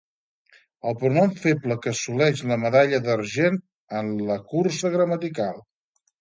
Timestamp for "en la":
4.01-4.39